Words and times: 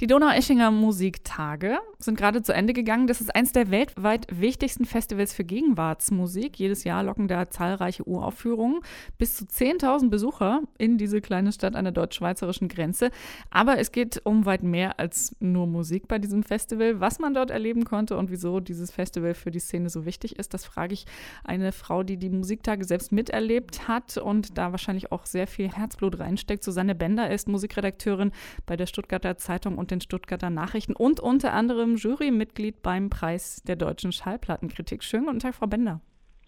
Die 0.00 0.06
Donaueschinger 0.06 0.70
Musiktage 0.70 1.80
sind 1.98 2.16
gerade 2.16 2.40
zu 2.40 2.54
Ende 2.54 2.72
gegangen. 2.72 3.08
Das 3.08 3.20
ist 3.20 3.34
eines 3.34 3.50
der 3.50 3.72
weltweit 3.72 4.28
wichtigsten 4.30 4.84
Festivals 4.84 5.34
für 5.34 5.42
Gegenwartsmusik. 5.42 6.56
Jedes 6.56 6.84
Jahr 6.84 7.02
locken 7.02 7.26
da 7.26 7.50
zahlreiche 7.50 8.06
Uraufführungen. 8.06 8.78
Bis 9.18 9.34
zu 9.34 9.44
10.000 9.44 10.08
Besucher 10.08 10.60
in 10.78 10.98
diese 10.98 11.20
kleine 11.20 11.50
Stadt 11.50 11.74
an 11.74 11.84
der 11.84 11.90
deutsch-schweizerischen 11.90 12.68
Grenze. 12.68 13.10
Aber 13.50 13.78
es 13.78 13.90
geht 13.90 14.20
um 14.22 14.46
weit 14.46 14.62
mehr 14.62 15.00
als 15.00 15.34
nur 15.40 15.66
Musik 15.66 16.06
bei 16.06 16.20
diesem 16.20 16.44
Festival. 16.44 17.00
Was 17.00 17.18
man 17.18 17.34
dort 17.34 17.50
erleben 17.50 17.84
konnte 17.84 18.16
und 18.16 18.30
wieso 18.30 18.60
dieses 18.60 18.92
Festival 18.92 19.34
für 19.34 19.50
die 19.50 19.58
Szene 19.58 19.90
so 19.90 20.04
wichtig 20.04 20.38
ist, 20.38 20.54
das 20.54 20.64
frage 20.64 20.94
ich 20.94 21.06
eine 21.42 21.72
Frau, 21.72 22.04
die 22.04 22.18
die 22.18 22.30
Musiktage 22.30 22.84
selbst 22.84 23.10
miterlebt 23.10 23.88
hat 23.88 24.16
und 24.16 24.58
da 24.58 24.70
wahrscheinlich 24.70 25.10
auch 25.10 25.26
sehr 25.26 25.48
viel 25.48 25.68
Herzblut 25.68 26.20
reinsteckt. 26.20 26.62
Susanne 26.62 26.94
Bender 26.94 27.32
ist 27.32 27.48
Musikredakteurin 27.48 28.30
bei 28.64 28.76
der 28.76 28.86
Stuttgarter 28.86 29.36
Zeitung 29.38 29.76
und 29.76 29.87
den 29.90 30.00
Stuttgarter 30.00 30.50
Nachrichten 30.50 30.94
und 30.94 31.20
unter 31.20 31.52
anderem 31.52 31.96
Jurymitglied 31.96 32.82
beim 32.82 33.10
Preis 33.10 33.62
der 33.66 33.76
deutschen 33.76 34.12
Schallplattenkritik. 34.12 35.02
Schönen 35.02 35.26
guten 35.26 35.40
Tag, 35.40 35.54
Frau 35.54 35.66
Bender. 35.66 36.00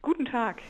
Guten 0.02 0.24
Tag. 0.24 0.62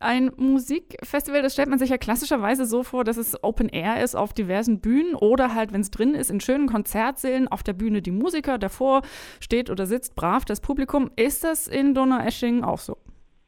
Ein 0.00 0.30
Musikfestival, 0.36 1.42
das 1.42 1.52
stellt 1.52 1.68
man 1.68 1.78
sich 1.78 1.90
ja 1.90 1.98
klassischerweise 1.98 2.64
so 2.64 2.84
vor, 2.84 3.04
dass 3.04 3.16
es 3.16 3.42
Open 3.42 3.68
Air 3.68 4.02
ist 4.02 4.14
auf 4.14 4.32
diversen 4.32 4.80
Bühnen 4.80 5.14
oder 5.14 5.54
halt, 5.54 5.72
wenn 5.72 5.80
es 5.80 5.90
drin 5.90 6.14
ist, 6.14 6.30
in 6.30 6.40
schönen 6.40 6.68
Konzertsälen, 6.68 7.48
auf 7.48 7.62
der 7.62 7.72
Bühne 7.72 8.00
die 8.00 8.12
Musiker, 8.12 8.58
davor 8.58 9.02
steht 9.40 9.70
oder 9.70 9.86
sitzt 9.86 10.14
brav 10.14 10.44
das 10.44 10.60
Publikum. 10.60 11.10
Ist 11.16 11.42
das 11.42 11.66
in 11.66 11.94
Donaueschingen 11.94 12.64
auch 12.64 12.78
so? 12.78 12.96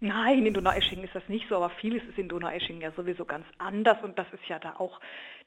Nein, 0.01 0.45
in 0.45 0.55
Donaueschingen 0.55 1.05
ist 1.05 1.15
das 1.15 1.29
nicht 1.29 1.47
so, 1.49 1.57
aber 1.57 1.71
vieles 1.81 2.03
ist 2.09 2.19
in 2.19 2.29
Donaueschingen 2.29 2.83
ja 2.83 2.91
sowieso 2.93 3.25
ganz 3.25 3.45
anders 3.59 3.99
und 4.03 4.19
das 4.19 4.27
ist 4.33 4.47
ja 4.49 4.59
da 4.59 4.75
auch 4.77 4.99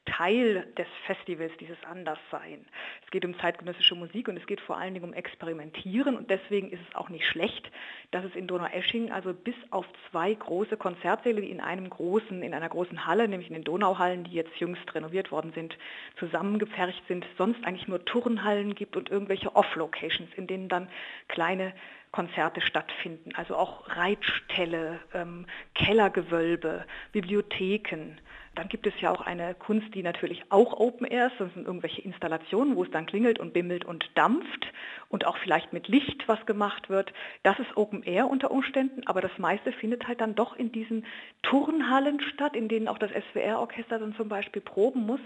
Teil 0.06 0.66
des 0.76 0.86
Festivals, 1.06 1.52
dieses 1.58 1.82
Anderssein. 1.84 2.64
Es 3.04 3.10
geht 3.10 3.24
um 3.24 3.38
zeitgenössische 3.38 3.94
Musik 3.94 4.28
und 4.28 4.36
es 4.36 4.46
geht 4.46 4.60
vor 4.60 4.76
allen 4.76 4.94
Dingen 4.94 5.06
um 5.06 5.14
Experimentieren 5.14 6.16
und 6.16 6.30
deswegen 6.30 6.70
ist 6.70 6.80
es 6.88 6.94
auch 6.94 7.08
nicht 7.08 7.26
schlecht, 7.26 7.70
dass 8.10 8.24
es 8.24 8.34
in 8.34 8.46
Donaueschingen 8.46 9.12
also 9.12 9.32
bis 9.32 9.54
auf 9.70 9.86
zwei 10.10 10.34
große 10.34 10.76
Konzertsäle, 10.76 11.40
die 11.40 11.50
in 11.50 11.60
einem 11.60 11.88
großen, 11.88 12.42
in 12.42 12.54
einer 12.54 12.68
großen 12.68 13.06
Halle, 13.06 13.28
nämlich 13.28 13.48
in 13.48 13.54
den 13.54 13.64
Donauhallen, 13.64 14.24
die 14.24 14.32
jetzt 14.32 14.56
jüngst 14.58 14.94
renoviert 14.94 15.32
worden 15.32 15.52
sind, 15.54 15.76
zusammengepfercht 16.18 17.02
sind, 17.08 17.26
sonst 17.38 17.64
eigentlich 17.64 17.88
nur 17.88 18.04
Turnhallen 18.04 18.74
gibt 18.74 18.96
und 18.96 19.10
irgendwelche 19.10 19.56
Off-Locations, 19.56 20.28
in 20.36 20.46
denen 20.46 20.68
dann 20.68 20.88
kleine 21.28 21.72
Konzerte 22.12 22.60
stattfinden, 22.60 23.34
also 23.34 23.56
auch 23.56 23.88
Reitställe, 23.96 25.00
ähm, 25.14 25.46
Kellergewölbe, 25.74 26.84
Bibliotheken, 27.10 28.18
dann 28.54 28.68
gibt 28.68 28.86
es 28.86 28.94
ja 29.00 29.10
auch 29.10 29.20
eine 29.20 29.54
Kunst, 29.54 29.94
die 29.94 30.02
natürlich 30.02 30.42
auch 30.50 30.72
Open 30.74 31.06
Air 31.06 31.28
ist. 31.28 31.40
Das 31.40 31.52
sind 31.54 31.66
irgendwelche 31.66 32.02
Installationen, 32.02 32.76
wo 32.76 32.84
es 32.84 32.90
dann 32.90 33.06
klingelt 33.06 33.38
und 33.38 33.52
bimmelt 33.52 33.84
und 33.84 34.04
dampft 34.14 34.66
und 35.08 35.26
auch 35.26 35.36
vielleicht 35.38 35.72
mit 35.72 35.88
Licht 35.88 36.26
was 36.26 36.44
gemacht 36.46 36.88
wird. 36.88 37.12
Das 37.42 37.58
ist 37.58 37.76
Open 37.76 38.02
Air 38.02 38.28
unter 38.28 38.50
Umständen, 38.50 39.06
aber 39.06 39.20
das 39.20 39.36
meiste 39.38 39.72
findet 39.72 40.06
halt 40.06 40.20
dann 40.20 40.34
doch 40.34 40.56
in 40.56 40.72
diesen 40.72 41.04
Turnhallen 41.42 42.20
statt, 42.20 42.56
in 42.56 42.68
denen 42.68 42.88
auch 42.88 42.98
das 42.98 43.10
SWR-Orchester 43.10 43.98
dann 43.98 44.14
zum 44.16 44.28
Beispiel 44.28 44.62
proben 44.62 45.06
muss 45.06 45.20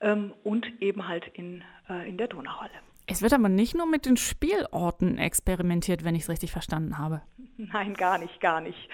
ähm, 0.00 0.32
und 0.44 0.66
eben 0.80 1.08
halt 1.08 1.26
in, 1.34 1.62
äh, 1.88 2.08
in 2.08 2.16
der 2.16 2.28
Donauhalle. 2.28 2.70
Es 3.06 3.22
wird 3.22 3.32
aber 3.32 3.48
nicht 3.48 3.76
nur 3.76 3.86
mit 3.86 4.04
den 4.04 4.16
Spielorten 4.16 5.16
experimentiert, 5.18 6.04
wenn 6.04 6.16
ich 6.16 6.22
es 6.22 6.28
richtig 6.28 6.50
verstanden 6.50 6.98
habe. 6.98 7.22
Nein, 7.56 7.94
gar 7.94 8.18
nicht, 8.18 8.40
gar 8.40 8.60
nicht. 8.60 8.88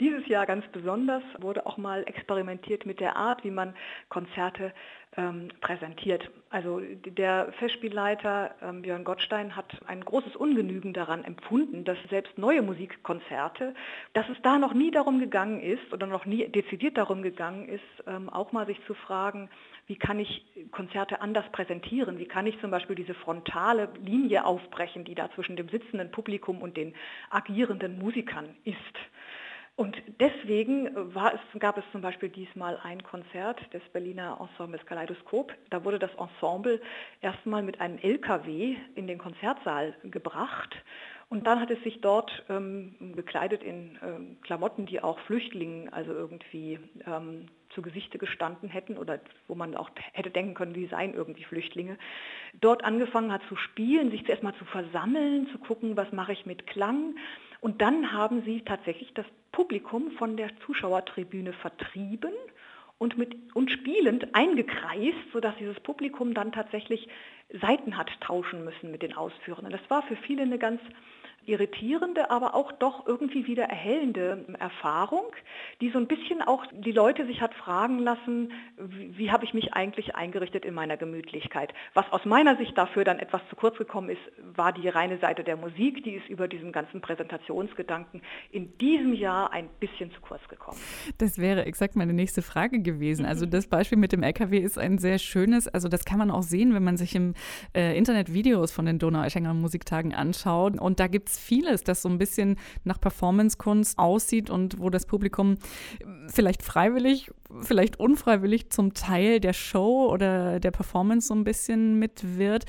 Dieses 0.00 0.26
Jahr 0.28 0.46
ganz 0.46 0.66
besonders 0.68 1.22
wurde 1.38 1.66
auch 1.66 1.76
mal 1.76 2.02
experimentiert 2.06 2.86
mit 2.86 3.00
der 3.00 3.16
Art, 3.16 3.44
wie 3.44 3.50
man 3.50 3.74
Konzerte 4.08 4.72
ähm, 5.16 5.48
präsentiert. 5.60 6.30
Also 6.48 6.80
der 6.80 7.52
Festspielleiter 7.58 8.54
ähm, 8.62 8.80
Björn 8.80 9.04
Gottstein 9.04 9.56
hat 9.56 9.66
ein 9.86 10.02
großes 10.02 10.36
Ungenügen 10.36 10.94
daran 10.94 11.22
empfunden, 11.24 11.84
dass 11.84 11.98
selbst 12.08 12.38
neue 12.38 12.62
Musikkonzerte, 12.62 13.74
dass 14.14 14.28
es 14.30 14.40
da 14.42 14.58
noch 14.58 14.72
nie 14.72 14.90
darum 14.90 15.18
gegangen 15.18 15.60
ist 15.60 15.92
oder 15.92 16.06
noch 16.06 16.24
nie 16.24 16.48
dezidiert 16.48 16.96
darum 16.96 17.22
gegangen 17.22 17.68
ist, 17.68 17.82
ähm, 18.06 18.30
auch 18.30 18.52
mal 18.52 18.66
sich 18.66 18.82
zu 18.86 18.94
fragen, 18.94 19.50
wie 19.86 19.96
kann 19.96 20.18
ich 20.18 20.46
Konzerte 20.70 21.20
anders 21.20 21.44
präsentieren? 21.52 22.18
Wie 22.18 22.28
kann 22.28 22.46
ich 22.46 22.58
zum 22.60 22.70
Beispiel 22.70 22.94
diese 22.96 23.14
frontale 23.14 23.88
Linie 24.02 24.46
aufbrechen, 24.46 25.04
die 25.04 25.16
da 25.16 25.30
zwischen 25.34 25.56
dem 25.56 25.68
sitzenden 25.68 26.10
Publikum 26.10 26.62
und 26.62 26.76
den 26.76 26.94
agierenden 27.30 27.98
Musikern 27.98 28.54
ist? 28.64 28.76
Und 29.80 29.96
deswegen 30.20 30.88
es, 30.88 31.58
gab 31.58 31.78
es 31.78 31.84
zum 31.90 32.02
Beispiel 32.02 32.28
diesmal 32.28 32.78
ein 32.82 33.02
Konzert 33.02 33.58
des 33.72 33.80
Berliner 33.94 34.36
Ensembles 34.38 34.84
Kaleidoskop. 34.84 35.54
Da 35.70 35.82
wurde 35.86 35.98
das 35.98 36.10
Ensemble 36.18 36.82
erstmal 37.22 37.62
mit 37.62 37.80
einem 37.80 37.96
LKW 37.96 38.76
in 38.94 39.06
den 39.06 39.16
Konzertsaal 39.16 39.94
gebracht. 40.04 40.76
Und 41.30 41.46
dann 41.46 41.60
hat 41.60 41.70
es 41.70 41.82
sich 41.82 42.02
dort 42.02 42.44
ähm, 42.50 42.94
gekleidet 43.16 43.62
in 43.62 43.98
ähm, 44.02 44.36
Klamotten, 44.42 44.84
die 44.84 45.02
auch 45.02 45.18
Flüchtlingen 45.20 45.90
also 45.90 46.12
irgendwie 46.12 46.78
ähm, 47.06 47.46
zu 47.70 47.80
Gesichte 47.80 48.18
gestanden 48.18 48.68
hätten 48.68 48.98
oder 48.98 49.18
wo 49.48 49.54
man 49.54 49.76
auch 49.76 49.88
hätte 50.12 50.30
denken 50.30 50.52
können, 50.52 50.74
die 50.74 50.88
seien 50.88 51.14
irgendwie 51.14 51.44
Flüchtlinge, 51.44 51.96
dort 52.60 52.84
angefangen 52.84 53.32
hat 53.32 53.42
zu 53.48 53.56
spielen, 53.56 54.10
sich 54.10 54.26
zuerst 54.26 54.42
mal 54.42 54.54
zu 54.56 54.66
versammeln, 54.66 55.48
zu 55.52 55.58
gucken, 55.58 55.96
was 55.96 56.12
mache 56.12 56.34
ich 56.34 56.44
mit 56.44 56.66
Klang. 56.66 57.14
Und 57.60 57.82
dann 57.82 58.12
haben 58.12 58.42
sie 58.44 58.62
tatsächlich 58.62 59.12
das 59.14 59.26
Publikum 59.52 60.12
von 60.12 60.36
der 60.36 60.50
Zuschauertribüne 60.64 61.52
vertrieben 61.52 62.32
und, 62.98 63.18
mit, 63.18 63.34
und 63.54 63.70
spielend 63.70 64.34
eingekreist, 64.34 65.32
sodass 65.32 65.56
dieses 65.58 65.78
Publikum 65.80 66.34
dann 66.34 66.52
tatsächlich 66.52 67.08
Seiten 67.60 67.96
hat 67.96 68.10
tauschen 68.20 68.64
müssen 68.64 68.90
mit 68.90 69.02
den 69.02 69.14
Ausführenden. 69.14 69.72
Das 69.72 69.90
war 69.90 70.02
für 70.02 70.16
viele 70.16 70.42
eine 70.42 70.58
ganz 70.58 70.80
irritierende, 71.46 72.30
aber 72.30 72.54
auch 72.54 72.72
doch 72.72 73.06
irgendwie 73.06 73.46
wieder 73.46 73.64
erhellende 73.64 74.44
Erfahrung, 74.58 75.24
die 75.80 75.90
so 75.90 75.98
ein 75.98 76.06
bisschen 76.06 76.42
auch 76.42 76.64
die 76.72 76.92
Leute 76.92 77.26
sich 77.26 77.40
hat 77.40 77.54
fragen 77.54 77.98
lassen, 77.98 78.52
wie, 78.78 79.16
wie 79.18 79.30
habe 79.30 79.44
ich 79.44 79.54
mich 79.54 79.74
eigentlich 79.74 80.14
eingerichtet 80.14 80.64
in 80.64 80.74
meiner 80.74 80.96
Gemütlichkeit. 80.96 81.72
Was 81.94 82.10
aus 82.10 82.24
meiner 82.24 82.56
Sicht 82.56 82.76
dafür 82.76 83.04
dann 83.04 83.18
etwas 83.18 83.40
zu 83.48 83.56
kurz 83.56 83.78
gekommen 83.78 84.10
ist, 84.10 84.20
war 84.56 84.72
die 84.72 84.88
reine 84.88 85.18
Seite 85.18 85.44
der 85.44 85.56
Musik, 85.56 86.04
die 86.04 86.12
ist 86.12 86.28
über 86.28 86.48
diesen 86.48 86.72
ganzen 86.72 87.00
Präsentationsgedanken 87.00 88.22
in 88.50 88.76
diesem 88.78 89.14
Jahr 89.14 89.52
ein 89.52 89.68
bisschen 89.80 90.10
zu 90.12 90.20
kurz 90.20 90.46
gekommen. 90.48 90.78
Das 91.18 91.38
wäre 91.38 91.64
exakt 91.64 91.96
meine 91.96 92.12
nächste 92.12 92.42
Frage 92.42 92.80
gewesen. 92.80 93.24
Also 93.24 93.46
das 93.46 93.66
Beispiel 93.66 93.98
mit 93.98 94.12
dem 94.12 94.22
LKW 94.22 94.58
ist 94.58 94.78
ein 94.78 94.98
sehr 94.98 95.18
schönes, 95.18 95.68
also 95.68 95.88
das 95.88 96.04
kann 96.04 96.18
man 96.18 96.30
auch 96.30 96.42
sehen, 96.42 96.74
wenn 96.74 96.84
man 96.84 96.96
sich 96.96 97.14
im 97.14 97.34
äh, 97.74 97.96
Internet 97.96 98.32
Videos 98.32 98.72
von 98.72 98.84
den 98.84 98.98
Donaueschinger 98.98 99.54
Musiktagen 99.54 100.14
anschaut. 100.14 100.78
Und 100.80 101.00
da 101.00 101.06
gibt 101.06 101.29
es 101.30 101.38
vieles, 101.38 101.84
das 101.84 102.02
so 102.02 102.08
ein 102.08 102.18
bisschen 102.18 102.56
nach 102.84 103.00
Performancekunst 103.00 103.98
aussieht 103.98 104.50
und 104.50 104.78
wo 104.80 104.90
das 104.90 105.06
Publikum 105.06 105.56
vielleicht 106.28 106.62
freiwillig, 106.62 107.30
vielleicht 107.62 107.98
unfreiwillig 107.98 108.70
zum 108.70 108.94
Teil 108.94 109.40
der 109.40 109.52
Show 109.52 110.10
oder 110.10 110.60
der 110.60 110.70
Performance 110.70 111.28
so 111.28 111.34
ein 111.34 111.44
bisschen 111.44 111.98
mit 111.98 112.38
wird. 112.38 112.64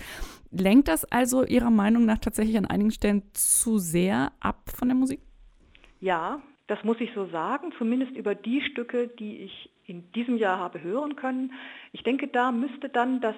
Lenkt 0.52 0.88
das 0.88 1.06
also 1.06 1.46
Ihrer 1.46 1.70
Meinung 1.70 2.06
nach 2.06 2.20
tatsächlich 2.20 2.58
an 2.58 2.66
einigen 2.66 2.92
Stellen 2.92 3.24
zu 3.34 3.78
sehr 3.78 4.32
ab 4.40 4.70
von 4.74 4.88
der 4.88 4.96
Musik? 4.96 5.22
Ja, 6.00 6.42
das 6.68 6.84
muss 6.84 7.00
ich 7.00 7.12
so 7.14 7.28
sagen, 7.28 7.72
zumindest 7.78 8.14
über 8.14 8.36
die 8.36 8.62
Stücke, 8.62 9.08
die 9.08 9.38
ich 9.38 9.70
in 9.86 10.12
diesem 10.14 10.38
Jahr 10.38 10.58
habe 10.58 10.82
hören 10.82 11.16
können. 11.16 11.54
Ich 11.92 12.04
denke, 12.04 12.28
da 12.28 12.52
müsste 12.52 12.90
dann 12.90 13.22
das 13.22 13.36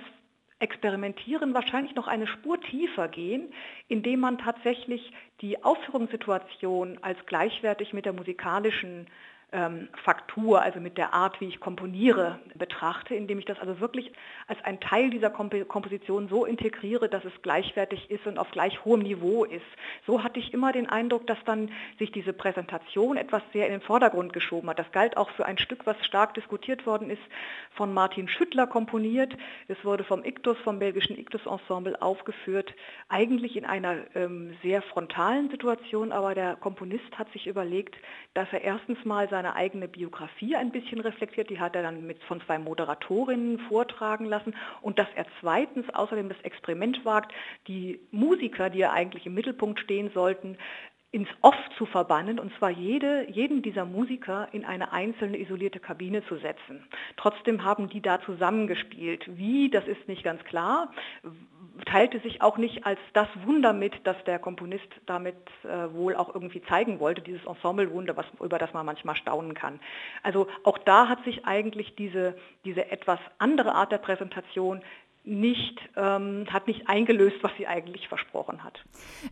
Experimentieren 0.59 1.53
wahrscheinlich 1.53 1.95
noch 1.95 2.07
eine 2.07 2.27
Spur 2.27 2.59
tiefer 2.61 3.07
gehen, 3.07 3.51
indem 3.87 4.21
man 4.21 4.37
tatsächlich 4.37 5.11
die 5.41 5.63
Aufführungssituation 5.63 6.99
als 7.01 7.17
gleichwertig 7.25 7.93
mit 7.93 8.05
der 8.05 8.13
musikalischen 8.13 9.07
ähm, 9.53 9.87
Faktur, 10.03 10.61
also 10.61 10.79
mit 10.79 10.97
der 10.97 11.13
Art, 11.13 11.39
wie 11.39 11.47
ich 11.47 11.59
komponiere, 11.59 12.39
betrachte, 12.55 13.15
indem 13.15 13.39
ich 13.39 13.45
das 13.45 13.59
also 13.59 13.79
wirklich 13.79 14.11
als 14.47 14.59
ein 14.63 14.79
Teil 14.79 15.09
dieser 15.09 15.29
Komp 15.29 15.53
Komposition 15.67 16.27
so 16.27 16.45
integriere, 16.45 17.07
dass 17.07 17.23
es 17.23 17.33
gleichwertig 17.43 18.09
ist 18.09 18.25
und 18.25 18.37
auf 18.39 18.49
gleich 18.51 18.83
hohem 18.83 19.01
Niveau 19.01 19.43
ist. 19.43 19.61
So 20.07 20.23
hatte 20.23 20.39
ich 20.39 20.53
immer 20.53 20.71
den 20.71 20.89
Eindruck, 20.89 21.27
dass 21.27 21.37
dann 21.45 21.71
sich 21.99 22.11
diese 22.11 22.33
Präsentation 22.33 23.17
etwas 23.17 23.43
sehr 23.53 23.67
in 23.67 23.73
den 23.73 23.81
Vordergrund 23.81 24.33
geschoben 24.33 24.69
hat. 24.69 24.79
Das 24.79 24.91
galt 24.91 25.15
auch 25.15 25.29
für 25.29 25.45
ein 25.45 25.57
Stück, 25.59 25.85
was 25.85 25.95
stark 26.05 26.33
diskutiert 26.33 26.85
worden 26.85 27.09
ist, 27.09 27.21
von 27.71 27.93
Martin 27.93 28.27
Schüttler 28.27 28.65
komponiert. 28.65 29.37
Es 29.67 29.83
wurde 29.85 30.03
vom 30.03 30.25
Ictus, 30.25 30.57
vom 30.63 30.79
belgischen 30.79 31.17
Ictus 31.17 31.45
Ensemble 31.45 32.01
aufgeführt, 32.01 32.73
eigentlich 33.09 33.55
in 33.55 33.65
einer 33.65 33.97
ähm, 34.15 34.55
sehr 34.63 34.81
frontalen 34.81 35.49
Situation, 35.49 36.11
aber 36.11 36.33
der 36.33 36.55
Komponist 36.55 37.17
hat 37.17 37.31
sich 37.31 37.47
überlegt, 37.47 37.95
dass 38.33 38.47
er 38.51 38.61
erstens 38.61 39.03
mal 39.05 39.29
sein 39.29 39.42
seine 39.43 39.55
eigene 39.55 39.87
Biografie 39.87 40.55
ein 40.55 40.71
bisschen 40.71 41.01
reflektiert. 41.01 41.49
Die 41.49 41.59
hat 41.59 41.75
er 41.75 41.83
dann 41.83 42.07
mit 42.07 42.23
von 42.23 42.41
zwei 42.41 42.57
Moderatorinnen 42.57 43.59
vortragen 43.67 44.25
lassen. 44.25 44.55
Und 44.81 44.99
dass 44.99 45.07
er 45.15 45.25
zweitens 45.41 45.89
außerdem 45.93 46.29
das 46.29 46.39
Experiment 46.41 47.03
wagt, 47.03 47.33
die 47.67 47.99
Musiker, 48.11 48.69
die 48.69 48.79
ja 48.79 48.91
eigentlich 48.91 49.25
im 49.25 49.33
Mittelpunkt 49.33 49.79
stehen 49.79 50.11
sollten, 50.13 50.57
ins 51.11 51.29
Off 51.41 51.57
zu 51.77 51.85
verbannen, 51.85 52.39
und 52.39 52.51
zwar 52.57 52.71
jede, 52.71 53.29
jeden 53.29 53.61
dieser 53.61 53.85
Musiker 53.85 54.47
in 54.51 54.65
eine 54.65 54.91
einzelne 54.93 55.37
isolierte 55.37 55.79
Kabine 55.79 56.25
zu 56.25 56.37
setzen. 56.37 56.87
Trotzdem 57.17 57.63
haben 57.63 57.87
die 57.87 58.01
da 58.01 58.19
zusammengespielt. 58.21 59.37
Wie, 59.37 59.69
das 59.69 59.85
ist 59.85 60.07
nicht 60.07 60.23
ganz 60.23 60.43
klar. 60.45 60.91
Teilte 61.85 62.19
sich 62.19 62.41
auch 62.41 62.57
nicht 62.57 62.85
als 62.85 62.99
das 63.13 63.27
Wunder 63.45 63.73
mit, 63.73 63.93
das 64.05 64.15
der 64.25 64.39
Komponist 64.39 64.87
damit 65.05 65.35
äh, 65.63 65.93
wohl 65.93 66.15
auch 66.15 66.33
irgendwie 66.33 66.61
zeigen 66.63 66.99
wollte, 66.99 67.21
dieses 67.21 67.45
Ensemblewunder, 67.45 68.15
was, 68.15 68.25
über 68.39 68.57
das 68.57 68.73
man 68.73 68.85
manchmal 68.85 69.15
staunen 69.15 69.53
kann. 69.53 69.79
Also 70.21 70.47
auch 70.63 70.77
da 70.77 71.09
hat 71.09 71.23
sich 71.23 71.45
eigentlich 71.45 71.95
diese, 71.95 72.35
diese 72.65 72.89
etwas 72.91 73.19
andere 73.37 73.73
Art 73.75 73.91
der 73.91 73.97
Präsentation 73.97 74.81
nicht, 75.25 75.79
ähm, 75.95 76.45
hat 76.49 76.67
nicht 76.67 76.89
eingelöst, 76.89 77.37
was 77.41 77.51
sie 77.57 77.65
eigentlich 77.65 78.09
versprochen 78.09 78.61
hat. 78.61 78.83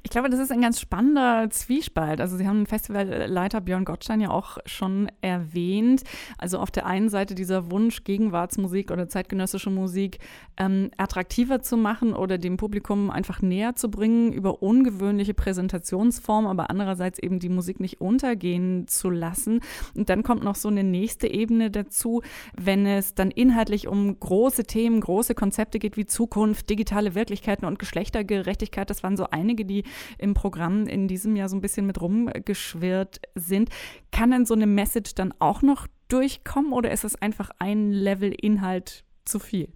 Ich 0.04 0.10
glaube, 0.10 0.30
das 0.30 0.40
ist 0.40 0.52
ein 0.52 0.62
ganz 0.62 0.80
spannender 0.80 1.50
Zwiespalt. 1.50 2.22
Also 2.22 2.38
Sie 2.38 2.48
haben 2.48 2.66
Festivalleiter 2.66 3.60
Björn 3.60 3.84
Gottstein 3.84 4.22
ja 4.22 4.30
auch 4.30 4.58
schon 4.66 5.12
erwähnt. 5.20 6.04
Also 6.38 6.60
auf 6.60 6.72
der 6.72 6.86
einen 6.86 7.10
Seite 7.10 7.36
dieser 7.36 7.72
Wunsch, 7.72 8.06
Gegenwartsmusik 8.06 8.90
oder 8.90 9.10
zeitgenössische 9.10 9.70
Musik 9.70 10.20
ähm, 10.56 10.92
attraktiver 10.96 11.62
zu 11.62 11.76
machen 11.76 12.14
oder 12.14 12.38
dem 12.38 12.56
Publikum 12.56 13.10
einfach 13.10 13.42
näher 13.42 13.76
zu 13.76 13.92
bringen 13.92 14.32
über 14.32 14.64
ungewöhnliche 14.64 15.34
Präsentationsformen, 15.34 16.50
aber 16.50 16.70
andererseits 16.70 17.20
eben 17.20 17.40
die 17.40 17.50
Musik 17.50 17.82
nicht 17.82 18.00
untergehen 18.00 18.88
zu 18.88 19.10
lassen. 19.10 19.60
Und 19.94 20.08
dann 20.08 20.24
kommt 20.24 20.44
noch 20.44 20.56
so 20.56 20.70
eine 20.70 20.86
nächste 20.86 21.28
Ebene 21.28 21.70
dazu, 21.70 22.22
wenn 22.56 22.86
es 22.86 23.14
dann 23.14 23.30
inhaltlich 23.30 23.90
um 23.90 24.18
große 24.18 24.64
Themen, 24.64 25.02
große 25.02 25.36
Konzepte 25.36 25.81
geht 25.82 25.98
wie 25.98 26.06
Zukunft, 26.06 26.70
digitale 26.70 27.14
Wirklichkeiten 27.16 27.66
und 27.66 27.80
Geschlechtergerechtigkeit. 27.80 28.90
Das 28.90 29.04
waren 29.04 29.18
so 29.18 29.28
einige, 29.30 29.66
die 29.66 29.84
im 30.18 30.34
Programm 30.34 30.88
in 30.88 31.10
diesem 31.10 31.36
Jahr 31.36 31.50
so 31.50 31.58
ein 31.58 31.62
bisschen 31.62 31.86
mit 31.86 32.00
rumgeschwirrt 32.00 33.20
sind. 33.36 33.70
Kann 34.12 34.32
denn 34.32 34.46
so 34.46 34.54
eine 34.54 34.68
Message 34.68 35.16
dann 35.16 35.34
auch 35.40 35.62
noch 35.62 35.88
durchkommen 36.08 36.72
oder 36.72 36.92
ist 36.92 37.04
es 37.04 37.22
einfach 37.22 37.50
ein 37.60 37.92
Level 37.92 38.32
Inhalt 38.32 39.04
zu 39.26 39.40
viel? 39.40 39.68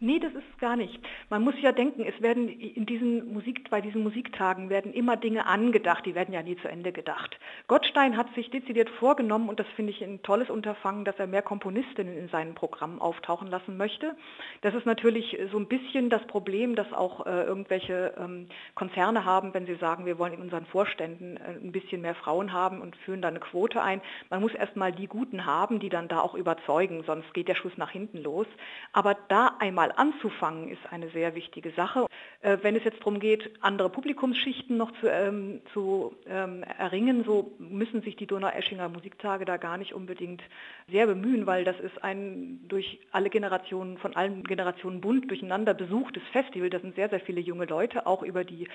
Nee, 0.00 0.20
das 0.20 0.32
ist 0.32 0.58
gar 0.60 0.76
nicht. 0.76 1.00
Man 1.28 1.42
muss 1.42 1.54
ja 1.60 1.72
denken, 1.72 2.04
es 2.04 2.22
werden 2.22 2.48
in 2.48 2.86
diesen 2.86 3.32
Musik, 3.32 3.68
bei 3.68 3.80
diesen 3.80 4.04
Musiktagen 4.04 4.70
werden 4.70 4.92
immer 4.92 5.16
Dinge 5.16 5.46
angedacht, 5.46 6.06
die 6.06 6.14
werden 6.14 6.32
ja 6.32 6.40
nie 6.40 6.56
zu 6.56 6.68
Ende 6.68 6.92
gedacht. 6.92 7.36
Gottstein 7.66 8.16
hat 8.16 8.32
sich 8.36 8.48
dezidiert 8.48 8.88
vorgenommen, 8.90 9.48
und 9.48 9.58
das 9.58 9.66
finde 9.74 9.90
ich 9.90 10.00
ein 10.04 10.22
tolles 10.22 10.50
Unterfangen, 10.50 11.04
dass 11.04 11.18
er 11.18 11.26
mehr 11.26 11.42
Komponistinnen 11.42 12.16
in 12.16 12.28
seinen 12.28 12.54
Programmen 12.54 13.00
auftauchen 13.00 13.48
lassen 13.48 13.76
möchte. 13.76 14.14
Das 14.60 14.72
ist 14.72 14.86
natürlich 14.86 15.36
so 15.50 15.58
ein 15.58 15.66
bisschen 15.66 16.10
das 16.10 16.24
Problem, 16.28 16.76
dass 16.76 16.92
auch 16.92 17.26
äh, 17.26 17.42
irgendwelche 17.42 18.14
ähm, 18.20 18.46
Konzerne 18.76 19.24
haben, 19.24 19.52
wenn 19.52 19.66
sie 19.66 19.74
sagen, 19.74 20.06
wir 20.06 20.16
wollen 20.20 20.34
in 20.34 20.42
unseren 20.42 20.66
Vorständen 20.66 21.38
äh, 21.38 21.58
ein 21.60 21.72
bisschen 21.72 22.02
mehr 22.02 22.14
Frauen 22.14 22.52
haben 22.52 22.82
und 22.82 22.94
führen 22.98 23.20
da 23.20 23.28
eine 23.28 23.40
Quote 23.40 23.82
ein. 23.82 24.00
Man 24.30 24.42
muss 24.42 24.54
erstmal 24.54 24.92
die 24.92 25.08
Guten 25.08 25.44
haben, 25.44 25.80
die 25.80 25.88
dann 25.88 26.06
da 26.06 26.20
auch 26.20 26.34
überzeugen, 26.34 27.02
sonst 27.04 27.34
geht 27.34 27.48
der 27.48 27.56
Schuss 27.56 27.76
nach 27.76 27.90
hinten 27.90 28.18
los. 28.18 28.46
Aber 28.92 29.16
da 29.26 29.56
einmal 29.58 29.87
mal 29.88 29.92
anzufangen, 29.96 30.68
ist 30.68 30.80
eine 30.90 31.08
sehr 31.10 31.34
wichtige 31.34 31.70
Sache. 31.70 32.06
Äh, 32.40 32.58
wenn 32.62 32.76
es 32.76 32.84
jetzt 32.84 33.00
darum 33.00 33.20
geht, 33.20 33.50
andere 33.60 33.88
Publikumsschichten 33.90 34.76
noch 34.76 34.92
zu, 35.00 35.08
ähm, 35.08 35.60
zu 35.72 36.14
ähm, 36.26 36.62
erringen, 36.62 37.24
so 37.24 37.52
müssen 37.58 38.02
sich 38.02 38.16
die 38.16 38.26
Donau-Eschinger 38.26 38.88
Musiktage 38.88 39.44
da 39.44 39.56
gar 39.56 39.78
nicht 39.78 39.94
unbedingt 39.94 40.42
sehr 40.90 41.06
bemühen, 41.06 41.46
weil 41.46 41.64
das 41.64 41.78
ist 41.80 42.02
ein 42.02 42.60
durch 42.68 43.00
alle 43.12 43.30
Generationen, 43.30 43.98
von 43.98 44.14
allen 44.16 44.44
Generationen 44.44 45.00
bunt 45.00 45.30
durcheinander 45.30 45.74
besuchtes 45.74 46.22
Festival. 46.32 46.70
Da 46.70 46.80
sind 46.80 46.94
sehr, 46.94 47.08
sehr 47.08 47.20
viele 47.20 47.40
junge 47.40 47.64
Leute, 47.64 48.06
auch 48.06 48.22
über 48.22 48.44
die 48.44 48.68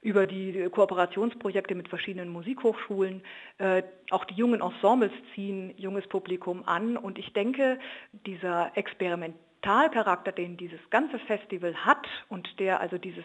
über 0.00 0.28
die 0.28 0.68
Kooperationsprojekte 0.70 1.74
mit 1.74 1.88
verschiedenen 1.88 2.28
Musikhochschulen. 2.28 3.20
Äh, 3.58 3.82
auch 4.10 4.24
die 4.26 4.34
jungen 4.34 4.60
Ensembles 4.60 5.10
ziehen 5.34 5.74
junges 5.76 6.06
Publikum 6.06 6.62
an. 6.66 6.96
Und 6.96 7.18
ich 7.18 7.32
denke, 7.32 7.80
dieser 8.24 8.70
Experiment 8.76 9.34
Talcharakter, 9.62 10.32
den 10.32 10.56
dieses 10.56 10.80
ganze 10.90 11.18
Festival 11.20 11.74
hat 11.84 12.06
und 12.28 12.58
der 12.58 12.80
also 12.80 12.98
dieses, 12.98 13.24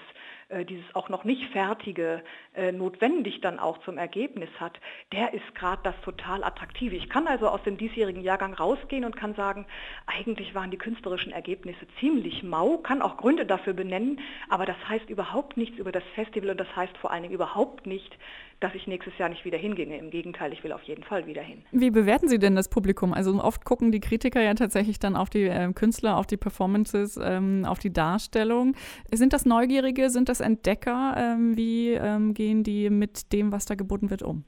dieses 0.66 0.84
auch 0.94 1.10
noch 1.10 1.24
nicht 1.24 1.52
fertige 1.52 2.22
äh, 2.54 2.72
notwendig 2.72 3.42
dann 3.42 3.60
auch 3.60 3.80
zum 3.80 3.98
Ergebnis 3.98 4.50
hat, 4.60 4.80
der 5.12 5.34
ist 5.34 5.56
gerade 5.56 5.82
das 5.84 5.96
total 6.04 6.44
attraktive. 6.44 6.96
Ich 6.96 7.10
kann 7.10 7.28
also 7.28 7.48
aus 7.48 7.64
dem 7.64 7.78
diesjährigen 7.78 8.22
Jahrgang 8.22 8.54
rausgehen 8.54 9.06
und 9.06 9.16
kann 9.16 9.36
sagen, 9.36 9.66
eigentlich 10.06 10.54
waren 10.54 10.72
die 10.72 10.78
künstlerischen 10.78 11.32
Ergebnisse 11.32 11.88
ziemlich 12.00 12.44
mau, 12.44 12.78
kann 12.78 13.02
auch 13.02 13.18
Gründe 13.18 13.46
dafür 13.46 13.74
benennen, 13.74 14.20
aber 14.50 14.66
das 14.66 14.78
heißt 14.88 15.10
überhaupt 15.10 15.58
nichts 15.58 15.78
über 15.78 15.92
das 15.92 16.04
Festival 16.16 16.52
und 16.52 16.60
das 16.60 16.76
heißt 16.76 16.98
vor 16.98 17.12
allen 17.12 17.24
Dingen 17.24 17.34
überhaupt 17.34 17.86
nicht, 17.86 18.18
dass 18.64 18.74
ich 18.76 18.88
nächstes 18.88 19.18
Jahr 19.18 19.28
nicht 19.28 19.44
wieder 19.44 19.58
hingehe. 19.58 19.86
Im 19.98 20.10
Gegenteil, 20.10 20.54
ich 20.54 20.64
will 20.64 20.72
auf 20.72 20.84
jeden 20.84 21.04
Fall 21.04 21.28
wieder 21.28 21.42
hin. 21.42 21.62
Wie 21.72 21.92
bewerten 21.92 22.30
Sie 22.30 22.40
denn 22.40 22.56
das 22.56 22.70
Publikum? 22.70 23.14
Also 23.14 23.34
oft 23.44 23.66
gucken 23.66 23.92
die 23.92 24.00
Kritiker 24.00 24.42
ja 24.42 24.54
tatsächlich 24.54 25.00
dann 25.00 25.18
auf 25.18 25.30
die 25.30 25.44
äh, 25.44 25.74
Künstler, 25.74 26.18
auf 26.18 26.28
die 26.28 26.38
Performances, 26.38 27.20
ähm, 27.22 27.66
auf 27.66 27.80
die 27.80 27.92
Darstellung. 27.92 28.76
Sind 29.12 29.34
das 29.34 29.46
Neugierige, 29.46 30.10
sind 30.10 30.30
das 30.30 30.40
Entdecker? 30.44 31.16
Ähm, 31.18 31.58
wie 31.58 31.92
ähm, 31.94 32.34
gehen 32.34 32.64
die 32.64 32.90
mit 32.90 33.32
dem, 33.34 33.52
was 33.52 33.66
da 33.66 33.76
geboten 33.76 34.10
wird, 34.10 34.22
um? 34.22 34.44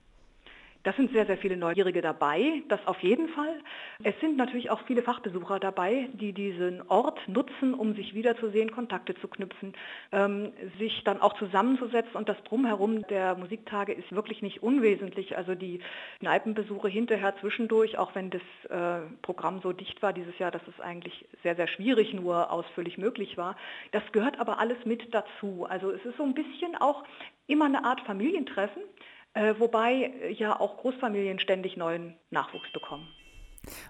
Das 0.85 0.95
sind 0.97 1.11
sehr, 1.11 1.25
sehr 1.25 1.37
viele 1.39 1.57
Neugierige 1.57 2.03
dabei, 2.03 2.61
das 2.67 2.79
auf 2.85 2.99
jeden 2.99 3.27
Fall. 3.29 3.59
Es 4.03 4.13
sind 4.21 4.37
natürlich 4.37 4.69
auch 4.69 4.81
viele 4.85 5.01
Fachbesucher 5.01 5.59
dabei, 5.59 6.09
die 6.13 6.31
diesen 6.31 6.87
Ort 6.89 7.17
nutzen, 7.27 7.73
um 7.73 7.95
sich 7.95 8.13
wiederzusehen, 8.13 8.71
Kontakte 8.71 9.15
zu 9.15 9.27
knüpfen, 9.27 9.73
ähm, 10.11 10.53
sich 10.77 11.03
dann 11.03 11.21
auch 11.21 11.33
zusammenzusetzen 11.39 12.15
und 12.15 12.29
das 12.29 12.37
Drumherum 12.43 13.01
der 13.07 13.33
Musiktage 13.35 13.93
ist 13.93 14.11
wirklich 14.11 14.43
nicht 14.43 14.61
unwesentlich. 14.61 15.35
Also 15.35 15.55
die 15.55 15.79
Kneipenbesuche 16.19 16.87
hinterher 16.87 17.35
zwischendurch, 17.39 17.97
auch 17.97 18.13
wenn 18.13 18.29
das 18.29 18.43
äh, 18.69 19.07
Programm 19.23 19.61
so 19.61 19.73
dicht 19.73 20.03
war 20.03 20.13
dieses 20.13 20.37
Jahr, 20.37 20.51
dass 20.51 20.67
es 20.67 20.79
eigentlich 20.79 21.25
sehr, 21.41 21.55
sehr 21.55 21.67
schwierig 21.67 22.13
nur 22.13 22.51
ausführlich 22.51 22.99
möglich 22.99 23.37
war. 23.37 23.57
Das 23.91 24.03
gehört 24.11 24.39
aber 24.39 24.59
alles 24.59 24.77
mit 24.85 25.11
dazu. 25.15 25.65
Also 25.67 25.89
es 25.89 26.05
ist 26.05 26.17
so 26.17 26.23
ein 26.23 26.35
bisschen 26.35 26.75
auch 26.75 27.03
immer 27.47 27.65
eine 27.65 27.83
Art 27.85 28.01
Familientreffen 28.01 28.83
wobei 29.59 30.11
äh, 30.21 30.33
ja 30.33 30.59
auch 30.59 30.77
Großfamilien 30.77 31.39
ständig 31.39 31.77
neuen 31.77 32.15
Nachwuchs 32.29 32.71
bekommen. 32.71 33.07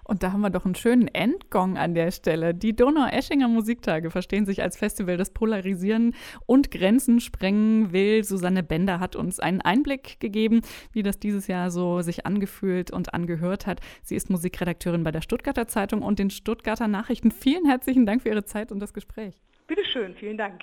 Und 0.04 0.22
da 0.22 0.32
haben 0.32 0.40
wir 0.40 0.50
doch 0.50 0.64
einen 0.64 0.74
schönen 0.74 1.08
Endgong 1.08 1.76
an 1.76 1.94
der 1.94 2.10
Stelle. 2.10 2.54
Die 2.54 2.74
Donau-Eschinger 2.74 3.48
Musiktage 3.48 4.10
verstehen 4.10 4.46
sich 4.46 4.62
als 4.62 4.76
Festival, 4.76 5.16
das 5.16 5.32
polarisieren 5.32 6.14
und 6.46 6.70
Grenzen 6.70 7.20
sprengen 7.20 7.92
will. 7.92 8.24
Susanne 8.24 8.62
Bender 8.62 9.00
hat 9.00 9.16
uns 9.16 9.40
einen 9.40 9.60
Einblick 9.60 10.20
gegeben, 10.20 10.62
wie 10.92 11.02
das 11.02 11.18
dieses 11.18 11.46
Jahr 11.46 11.70
so 11.70 12.00
sich 12.00 12.26
angefühlt 12.26 12.90
und 12.90 13.14
angehört 13.14 13.66
hat. 13.66 13.80
Sie 14.02 14.16
ist 14.16 14.30
Musikredakteurin 14.30 15.04
bei 15.04 15.12
der 15.12 15.22
Stuttgarter 15.22 15.68
Zeitung 15.68 16.02
und 16.02 16.18
den 16.18 16.30
Stuttgarter 16.30 16.88
Nachrichten. 16.88 17.30
Vielen 17.30 17.66
herzlichen 17.66 18.06
Dank 18.06 18.22
für 18.22 18.30
Ihre 18.30 18.44
Zeit 18.44 18.72
und 18.72 18.80
das 18.80 18.94
Gespräch. 18.94 19.34
Bitte 19.66 19.84
schön, 19.84 20.14
vielen 20.14 20.38
Dank. 20.38 20.62